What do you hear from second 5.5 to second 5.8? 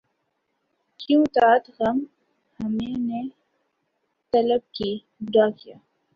کیا